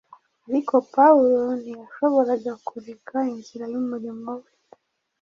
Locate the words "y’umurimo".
3.73-4.31